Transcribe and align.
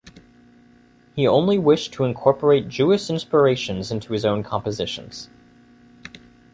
He 1.15 1.27
only 1.27 1.59
wished 1.59 1.93
to 1.93 2.05
incorporate 2.05 2.67
Jewish 2.67 3.07
inspirations 3.07 3.91
into 3.91 4.13
his 4.13 4.25
own 4.25 4.41
compositions. 4.41 5.29